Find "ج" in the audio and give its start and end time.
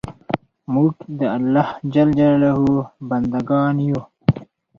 1.93-1.95